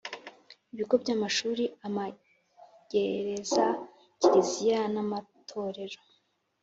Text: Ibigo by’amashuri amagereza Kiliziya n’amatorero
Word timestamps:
Ibigo 0.73 0.95
by’amashuri 1.03 1.63
amagereza 1.87 3.65
Kiliziya 4.19 4.81
n’amatorero 4.93 5.99